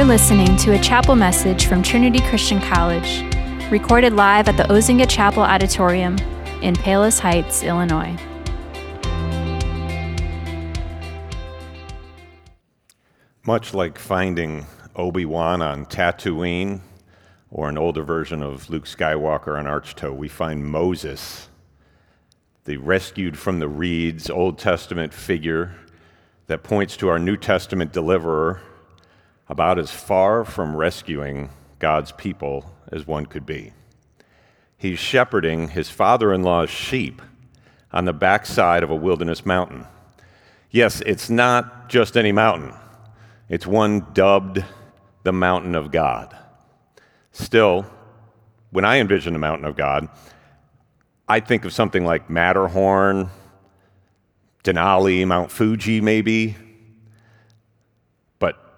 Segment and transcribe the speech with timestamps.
[0.00, 3.22] You're listening to a chapel message from Trinity Christian College,
[3.70, 6.16] recorded live at the Ozinga Chapel Auditorium
[6.62, 8.16] in Palos Heights, Illinois.
[13.44, 14.64] Much like finding
[14.96, 16.80] Obi Wan on Tatooine
[17.50, 21.50] or an older version of Luke Skywalker on Ahch-To, we find Moses,
[22.64, 25.74] the rescued from the reeds Old Testament figure
[26.46, 28.62] that points to our New Testament deliverer,
[29.50, 31.50] about as far from rescuing
[31.80, 33.72] God's people as one could be.
[34.78, 37.20] He's shepherding his father in law's sheep
[37.92, 39.86] on the backside of a wilderness mountain.
[40.70, 42.72] Yes, it's not just any mountain.
[43.48, 44.64] It's one dubbed
[45.24, 46.34] the mountain of God.
[47.32, 47.84] Still,
[48.70, 50.08] when I envision the mountain of God,
[51.28, 53.30] I think of something like Matterhorn,
[54.62, 56.56] Denali, Mount Fuji, maybe.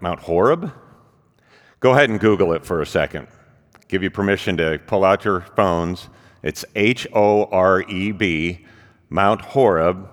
[0.03, 0.72] Mount Horeb?
[1.78, 3.28] Go ahead and Google it for a second.
[3.86, 6.09] Give you permission to pull out your phones.
[6.42, 8.67] It's H O R E B,
[9.09, 10.09] Mount Horeb.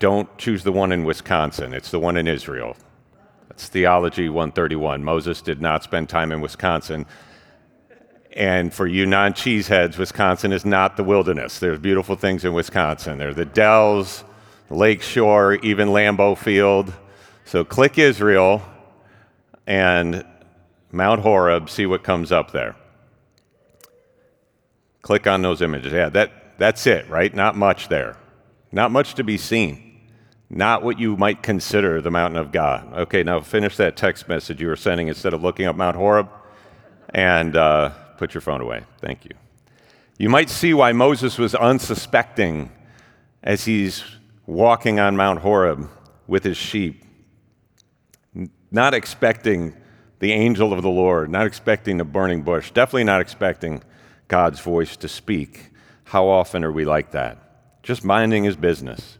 [0.00, 2.76] Don't choose the one in Wisconsin, it's the one in Israel.
[3.50, 5.04] It's Theology 131.
[5.04, 7.06] Moses did not spend time in Wisconsin.
[8.32, 11.60] And for you non cheeseheads, Wisconsin is not the wilderness.
[11.60, 13.18] There's beautiful things in Wisconsin.
[13.18, 14.24] There are the Dells,
[14.68, 16.92] Lake Shore, even Lambeau Field.
[17.48, 18.62] So click Israel
[19.66, 20.24] and
[20.92, 22.76] Mount Horeb, see what comes up there.
[25.02, 25.92] Click on those images.
[25.92, 27.34] Yeah, that, that's it, right?
[27.34, 28.16] Not much there.
[28.70, 29.88] Not much to be seen
[30.50, 32.92] not what you might consider the mountain of God.
[32.94, 36.28] Okay, now finish that text message you were sending instead of looking up Mount Horeb
[37.10, 38.84] and uh, put your phone away.
[39.00, 39.32] Thank you.
[40.18, 42.72] You might see why Moses was unsuspecting
[43.42, 44.02] as he's
[44.46, 45.88] walking on Mount Horeb
[46.26, 47.04] with his sheep,
[48.70, 49.74] not expecting
[50.18, 53.82] the angel of the Lord, not expecting the burning bush, definitely not expecting
[54.26, 55.70] God's voice to speak.
[56.04, 57.82] How often are we like that?
[57.82, 59.18] Just minding his business.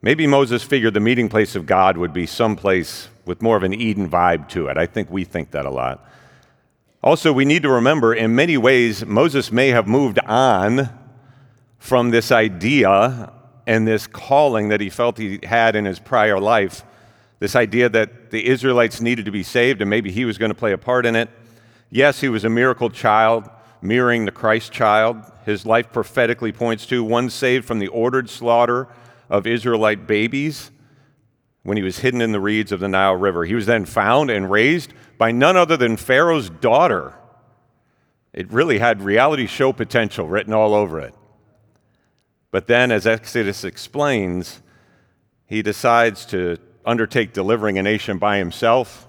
[0.00, 3.74] Maybe Moses figured the meeting place of God would be someplace with more of an
[3.74, 4.76] Eden vibe to it.
[4.76, 6.04] I think we think that a lot.
[7.02, 10.88] Also, we need to remember in many ways, Moses may have moved on
[11.78, 13.32] from this idea
[13.66, 16.82] and this calling that he felt he had in his prior life.
[17.38, 20.54] This idea that the Israelites needed to be saved and maybe he was going to
[20.54, 21.30] play a part in it.
[21.90, 23.48] Yes, he was a miracle child,
[23.80, 25.22] mirroring the Christ child.
[25.44, 28.88] His life prophetically points to one saved from the ordered slaughter
[29.30, 30.70] of Israelite babies
[31.62, 33.44] when he was hidden in the reeds of the Nile River.
[33.44, 37.14] He was then found and raised by none other than Pharaoh's daughter.
[38.32, 41.14] It really had reality show potential written all over it.
[42.50, 44.62] But then, as Exodus explains,
[45.46, 49.06] he decides to undertake delivering a nation by himself,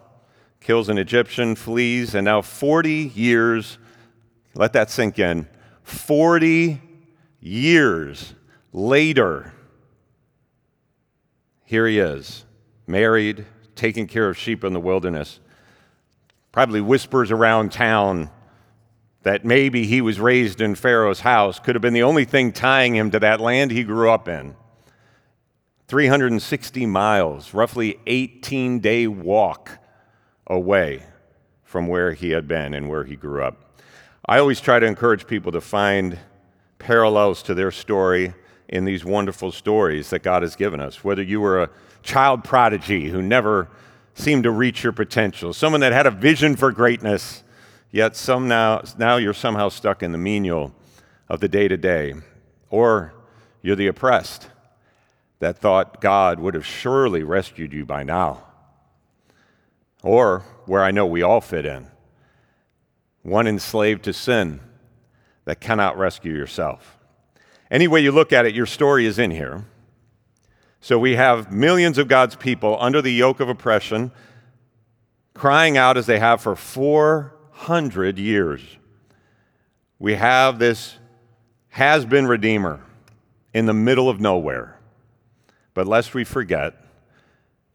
[0.60, 3.78] kills an Egyptian, flees, and now 40 years,
[4.54, 5.48] let that sink in,
[5.84, 6.82] 40
[7.40, 8.34] years
[8.74, 9.54] later,
[11.64, 12.46] here he is,
[12.86, 13.46] married,
[13.76, 15.40] taking care of sheep in the wilderness.
[16.52, 18.30] Probably whispers around town
[19.24, 22.96] that maybe he was raised in Pharaoh's house could have been the only thing tying
[22.96, 24.56] him to that land he grew up in.
[25.90, 29.80] 360 miles, roughly 18 day walk
[30.46, 31.04] away
[31.64, 33.82] from where he had been and where he grew up.
[34.24, 36.20] I always try to encourage people to find
[36.78, 38.36] parallels to their story
[38.68, 41.04] in these wonderful stories that God has given us.
[41.04, 41.72] Whether you were a
[42.04, 43.68] child prodigy who never
[44.14, 47.44] seemed to reach your potential, someone that had a vision for greatness,
[47.90, 50.72] yet some now, now you're somehow stuck in the menial
[51.28, 52.14] of the day to day,
[52.70, 53.12] or
[53.64, 54.50] you're the oppressed
[55.40, 58.44] that thought God would have surely rescued you by now,
[60.04, 61.88] or where I know we all fit in,
[63.24, 64.60] one enslaved to sin
[65.46, 66.98] that cannot rescue yourself.
[67.72, 69.66] Any way you look at it, your story is in here.
[70.82, 74.12] So we have millions of God's people under the yoke of oppression,
[75.34, 78.62] crying out as they have for 400 years.
[80.00, 80.98] We have this
[81.70, 82.82] has been Redeemer
[83.54, 84.79] in the middle of nowhere.
[85.74, 86.76] But lest we forget,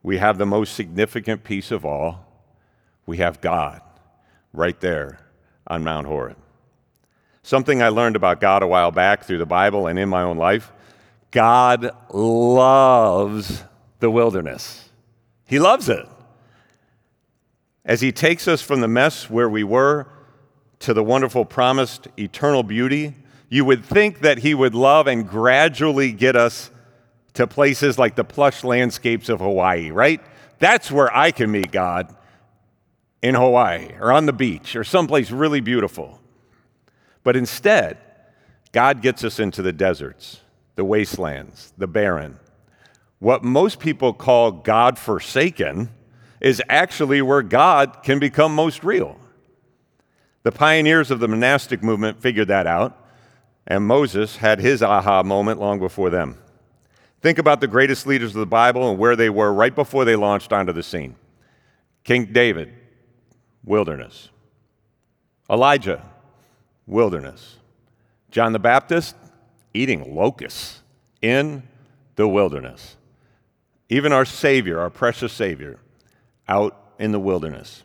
[0.03, 2.27] we have the most significant piece of all.
[3.07, 3.81] We have God
[4.53, 5.19] right there
[5.67, 6.37] on Mount Horeb.
[7.43, 10.37] Something I learned about God a while back through the Bible and in my own
[10.37, 10.73] life
[11.31, 13.65] God loves
[13.99, 14.89] the wilderness,
[15.47, 16.07] He loves it.
[17.85, 20.07] As He takes us from the mess where we were
[20.79, 23.17] to the wonderful promised eternal beauty,
[23.49, 26.71] you would think that He would love and gradually get us
[27.35, 30.21] to places like the plush landscapes of Hawaii, right?
[30.59, 32.15] that's where I can meet God
[33.23, 36.21] in Hawaii or on the beach or someplace really beautiful.
[37.23, 37.99] But instead,
[38.73, 40.41] God gets us into the deserts,
[40.77, 42.39] the wastelands, the barren.
[43.19, 45.91] What most people call God forsaken
[46.41, 49.19] is actually where God can become most real.
[50.43, 52.99] The pioneers of the monastic movement figured that out,
[53.67, 56.39] and Moses had his aha moment long before them.
[57.25, 60.15] Think about the greatest leaders of the Bible and where they were right before they
[60.15, 61.17] launched onto the scene
[62.05, 62.71] King David,
[63.65, 64.29] wilderness.
[65.49, 66.03] Elijah,
[66.87, 67.57] wilderness.
[68.31, 69.17] John the Baptist,
[69.73, 70.83] eating locusts
[71.23, 71.63] in
[72.17, 72.99] the wilderness.
[73.89, 75.79] Even our Savior, our precious Savior,
[76.47, 77.85] out in the wilderness.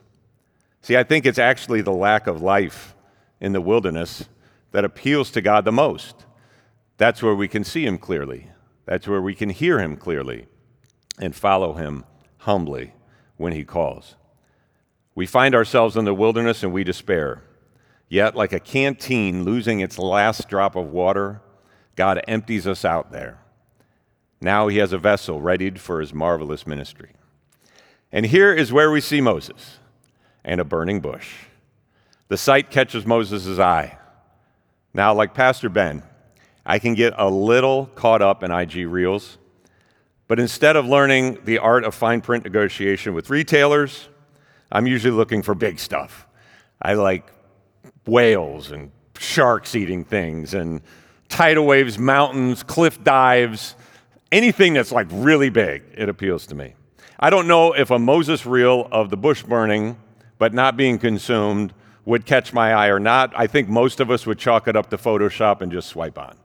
[0.82, 2.94] See, I think it's actually the lack of life
[3.40, 4.26] in the wilderness
[4.72, 6.26] that appeals to God the most.
[6.98, 8.50] That's where we can see Him clearly,
[8.84, 10.46] that's where we can hear Him clearly
[11.18, 12.04] and follow Him
[12.38, 12.94] humbly
[13.36, 14.16] when He calls.
[15.14, 17.42] We find ourselves in the wilderness and we despair.
[18.08, 21.42] Yet, like a canteen losing its last drop of water,
[21.94, 23.38] God empties us out there.
[24.40, 27.10] Now he has a vessel readied for his marvelous ministry.
[28.10, 29.78] And here is where we see Moses
[30.44, 31.34] and a burning bush.
[32.28, 33.98] The sight catches Moses' eye.
[34.94, 36.02] Now, like Pastor Ben,
[36.70, 39.38] I can get a little caught up in IG Reels,
[40.28, 44.08] but instead of learning the art of fine print negotiation with retailers,
[44.70, 46.28] I'm usually looking for big stuff.
[46.80, 47.26] I like
[48.06, 50.80] whales and sharks eating things and
[51.28, 53.74] tidal waves, mountains, cliff dives,
[54.30, 56.74] anything that's like really big, it appeals to me.
[57.18, 59.98] I don't know if a Moses reel of the bush burning
[60.38, 61.74] but not being consumed
[62.04, 63.32] would catch my eye or not.
[63.34, 66.39] I think most of us would chalk it up to Photoshop and just swipe on.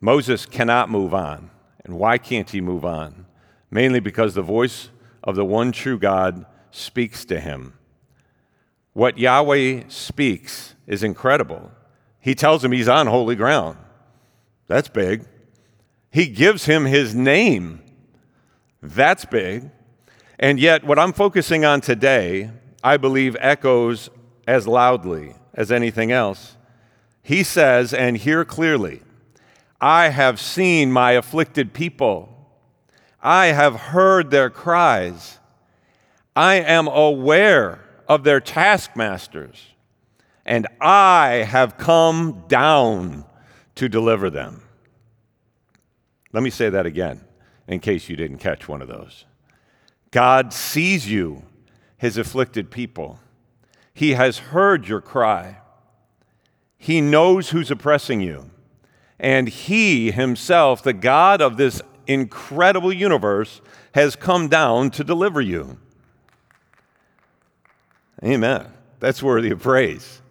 [0.00, 1.50] Moses cannot move on.
[1.84, 3.26] And why can't he move on?
[3.70, 4.90] Mainly because the voice
[5.24, 7.74] of the one true God speaks to him.
[8.92, 11.70] What Yahweh speaks is incredible.
[12.20, 13.78] He tells him he's on holy ground.
[14.66, 15.24] That's big.
[16.10, 17.80] He gives him his name.
[18.82, 19.70] That's big.
[20.38, 22.50] And yet, what I'm focusing on today,
[22.82, 24.10] I believe, echoes
[24.46, 26.56] as loudly as anything else.
[27.22, 29.02] He says, and hear clearly,
[29.80, 32.34] I have seen my afflicted people.
[33.22, 35.38] I have heard their cries.
[36.34, 39.66] I am aware of their taskmasters,
[40.44, 43.24] and I have come down
[43.74, 44.62] to deliver them.
[46.32, 47.24] Let me say that again
[47.66, 49.26] in case you didn't catch one of those.
[50.10, 51.42] God sees you,
[51.96, 53.20] his afflicted people.
[53.92, 55.58] He has heard your cry.
[56.76, 58.50] He knows who's oppressing you.
[59.20, 63.60] And he himself, the God of this incredible universe
[63.92, 65.78] has come down to deliver you.
[68.24, 68.66] Amen.
[69.00, 70.22] That's worthy of praise.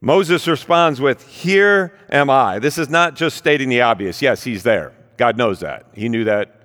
[0.00, 2.58] Moses responds with, Here am I.
[2.58, 4.22] This is not just stating the obvious.
[4.22, 4.92] Yes, he's there.
[5.16, 5.86] God knows that.
[5.94, 6.62] He knew that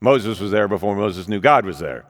[0.00, 2.04] Moses was there before Moses knew God was there.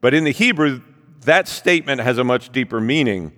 [0.00, 0.80] But in the Hebrew,
[1.22, 3.32] that statement has a much deeper meaning.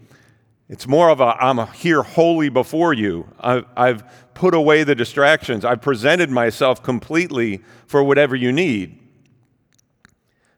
[0.72, 3.28] It's more of a, I'm here wholly before you.
[3.38, 5.66] I've, I've put away the distractions.
[5.66, 8.98] I've presented myself completely for whatever you need.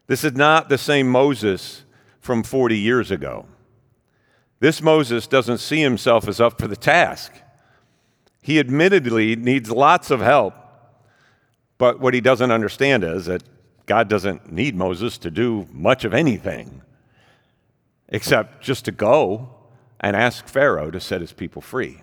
[0.07, 1.83] This is not the same Moses
[2.21, 3.45] from 40 years ago.
[4.61, 7.33] This Moses doesn't see himself as up for the task.
[8.41, 10.53] He admittedly needs lots of help,
[11.77, 13.43] but what he doesn't understand is that
[13.85, 16.83] God doesn't need Moses to do much of anything
[18.07, 19.54] except just to go
[19.99, 22.01] and ask Pharaoh to set his people free.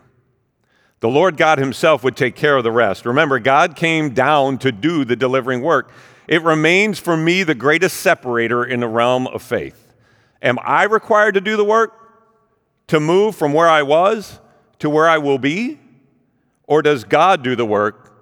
[1.01, 3.05] The Lord God Himself would take care of the rest.
[3.05, 5.91] Remember, God came down to do the delivering work.
[6.29, 9.95] It remains for me the greatest separator in the realm of faith.
[10.41, 11.93] Am I required to do the work?
[12.87, 14.39] To move from where I was
[14.83, 15.79] to where I will be?
[16.67, 18.13] Or does God do the work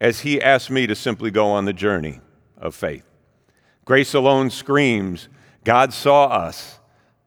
[0.00, 2.20] as He asks me to simply go on the journey
[2.56, 3.02] of faith?
[3.84, 5.28] Grace alone screams,
[5.64, 6.78] God saw us,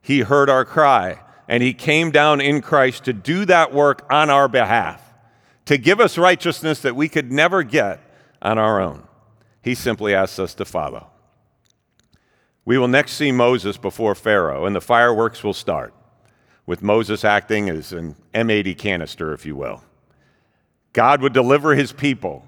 [0.02, 1.20] He heard our cry
[1.52, 5.04] and he came down in Christ to do that work on our behalf,
[5.66, 8.00] to give us righteousness that we could never get
[8.42, 9.04] on our own.
[9.62, 11.08] He simply asks us to follow.
[12.64, 15.94] We will next see Moses before Pharaoh, and the fireworks will start,
[16.66, 19.84] with Moses acting as an M80 canister, if you will.
[20.94, 22.48] God would deliver his people.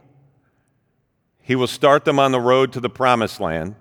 [1.41, 3.75] He will start them on the road to the promised land,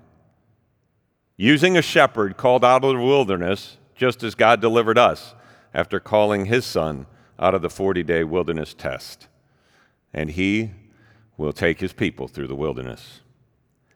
[1.36, 5.32] using a shepherd called out of the wilderness just as God delivered us
[5.72, 7.06] after calling his son
[7.38, 9.28] out of the 40 day wilderness test.
[10.12, 10.72] And he
[11.36, 13.20] will take his people through the wilderness.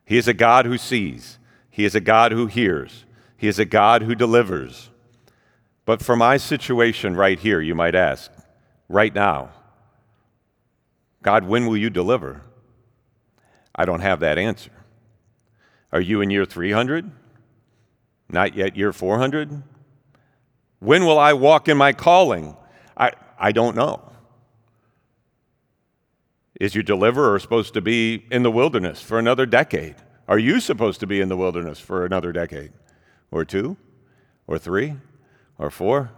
[0.04, 3.04] He is a God who sees, He is a God who hears,
[3.36, 4.90] He is a God who delivers.
[5.84, 8.30] But for my situation right here, you might ask,
[8.88, 9.50] right now,
[11.24, 12.42] God, when will you deliver?
[13.74, 14.70] I don't have that answer.
[15.90, 17.10] Are you in year 300?
[18.30, 19.64] Not yet year 400?
[20.78, 22.56] When will I walk in my calling?
[22.96, 24.02] I, I don't know.
[26.60, 29.96] Is your deliverer supposed to be in the wilderness for another decade?
[30.28, 32.72] Are you supposed to be in the wilderness for another decade?
[33.30, 33.76] Or two?
[34.46, 34.94] Or three?
[35.58, 36.10] Or four?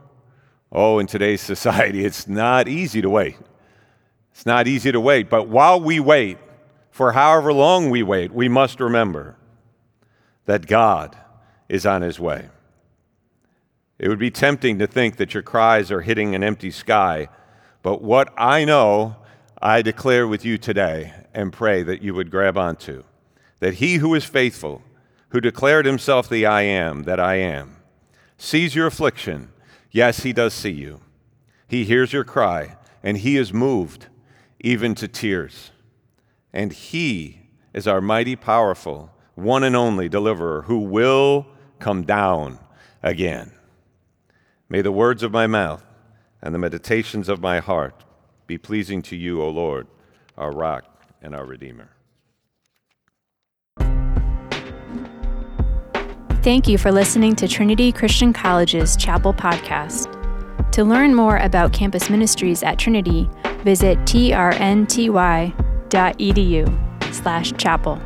[0.70, 3.36] Oh, in today's society, it's not easy to wait.
[4.32, 5.28] It's not easy to wait.
[5.28, 6.38] But while we wait,
[6.90, 9.36] for however long we wait, we must remember
[10.46, 11.16] that God
[11.68, 12.48] is on his way.
[13.98, 17.28] It would be tempting to think that your cries are hitting an empty sky,
[17.82, 19.16] but what I know,
[19.60, 23.04] I declare with you today and pray that you would grab onto.
[23.60, 24.82] That he who is faithful,
[25.30, 27.76] who declared himself the I am that I am,
[28.36, 29.50] sees your affliction.
[29.90, 31.00] Yes, he does see you.
[31.66, 34.06] He hears your cry, and he is moved
[34.60, 35.70] even to tears.
[36.52, 37.40] And he
[37.74, 41.46] is our mighty, powerful, one and only deliverer who will
[41.78, 42.58] come down
[43.02, 43.52] again.
[44.68, 45.82] May the words of my mouth
[46.42, 48.04] and the meditations of my heart
[48.46, 49.86] be pleasing to you, O Lord,
[50.36, 50.84] our rock
[51.22, 51.90] and our redeemer.
[56.42, 60.14] Thank you for listening to Trinity Christian College's Chapel Podcast.
[60.72, 63.28] To learn more about campus ministries at Trinity,
[63.64, 64.34] visit trnty.edu
[67.14, 68.00] slash chapel.